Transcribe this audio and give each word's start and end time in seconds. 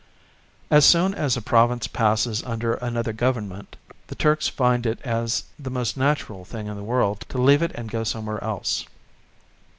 As 0.71 0.83
soon 0.83 1.13
as 1.13 1.37
a 1.37 1.43
province 1.43 1.85
passes 1.87 2.41
under 2.43 2.73
another 2.73 3.13
Government, 3.13 3.75
the 4.07 4.15
Turks 4.15 4.47
find 4.47 4.87
it 4.87 4.99
the 5.03 5.69
most 5.69 5.95
natural 5.95 6.43
thing 6.43 6.65
in 6.65 6.75
the 6.75 6.81
world 6.83 7.23
to 7.29 7.37
leave 7.37 7.61
it 7.61 7.71
and 7.75 7.87
go 7.87 8.03
somewhere 8.03 8.43
else. 8.43 8.83